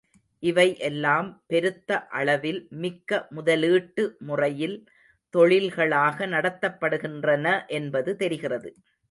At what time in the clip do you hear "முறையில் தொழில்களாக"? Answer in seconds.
4.21-6.27